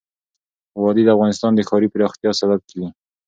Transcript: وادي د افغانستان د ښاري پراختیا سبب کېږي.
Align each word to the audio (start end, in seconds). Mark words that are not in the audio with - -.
وادي 0.81 1.03
د 1.05 1.09
افغانستان 1.15 1.51
د 1.55 1.61
ښاري 1.69 1.87
پراختیا 1.93 2.31
سبب 2.41 2.59
کېږي. 2.69 2.89